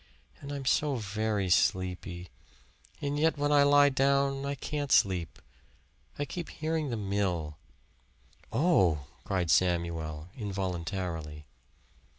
And 0.39 0.51
I'm 0.51 0.65
so 0.65 0.95
very 0.95 1.47
sleepy, 1.51 2.29
and 3.03 3.19
yet 3.19 3.37
when 3.37 3.51
I 3.51 3.61
lie 3.61 3.89
down 3.89 4.47
I 4.47 4.55
can't 4.55 4.91
sleep 4.91 5.39
I 6.17 6.25
keep 6.25 6.49
hearing 6.49 6.89
the 6.89 6.97
mill." 6.97 7.55
"Oh!" 8.51 9.05
cried 9.25 9.51
Samuel 9.51 10.29
involuntarily. 10.35 11.45